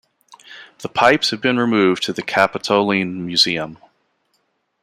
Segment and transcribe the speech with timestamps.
[0.79, 3.77] The pipes have been removed to the Capitoline Museum.